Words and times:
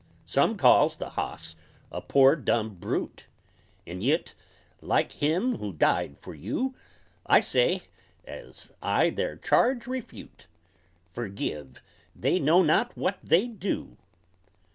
Some 0.25 0.57
calls 0.57 0.97
the 0.97 1.09
hoss 1.11 1.55
"a 1.91 2.01
pore 2.01 2.35
dumb 2.35 2.73
brute," 2.73 3.25
And 3.85 4.01
yit, 4.01 4.33
like 4.81 5.11
Him 5.11 5.57
who 5.59 5.71
died 5.73 6.17
fer 6.17 6.33
you, 6.33 6.73
I 7.27 7.39
say, 7.39 7.83
as 8.25 8.71
I 8.81 9.11
theyr 9.11 9.35
charge 9.35 9.85
refute, 9.85 10.47
"'Fergive; 11.13 11.83
they 12.15 12.39
know 12.39 12.63
not 12.63 12.97
what 12.97 13.19
they 13.23 13.45
do!'" 13.45 13.97